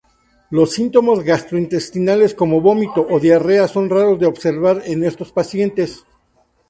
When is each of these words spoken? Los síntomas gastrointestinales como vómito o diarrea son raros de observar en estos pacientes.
Los 0.49 0.71
síntomas 0.71 1.19
gastrointestinales 1.23 2.33
como 2.33 2.59
vómito 2.59 3.05
o 3.07 3.19
diarrea 3.19 3.67
son 3.67 3.87
raros 3.87 4.17
de 4.17 4.25
observar 4.25 4.81
en 4.87 5.03
estos 5.03 5.31
pacientes. 5.31 6.07